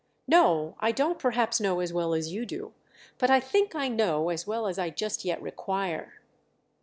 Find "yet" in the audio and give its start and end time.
5.23-5.39